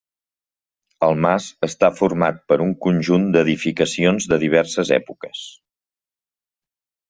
[1.07, 5.47] El mas està format per un conjunt d'edificacions de diverses èpoques.